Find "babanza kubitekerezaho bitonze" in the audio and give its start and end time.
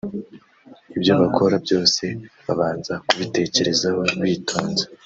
2.45-4.83